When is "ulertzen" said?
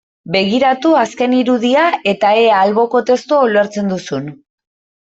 3.53-3.97